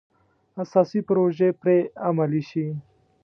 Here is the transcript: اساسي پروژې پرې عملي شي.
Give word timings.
اساسي 0.63 0.99
پروژې 1.07 1.49
پرې 1.61 1.77
عملي 2.07 2.41
شي. 2.49 2.67